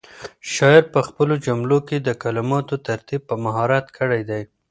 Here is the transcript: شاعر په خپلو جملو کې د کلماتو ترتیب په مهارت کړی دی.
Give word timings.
شاعر 0.53 0.83
په 0.93 0.99
خپلو 1.07 1.33
جملو 1.45 1.77
کې 1.87 1.97
د 2.01 2.09
کلماتو 2.23 2.75
ترتیب 2.87 3.21
په 3.29 3.35
مهارت 3.43 3.85
کړی 3.97 4.21
دی. 4.29 4.41